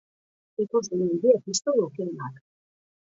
Ikusmin 0.63 1.03
handia 1.09 1.43
piztu 1.49 1.77
du 1.79 1.87
filmak. 1.99 2.45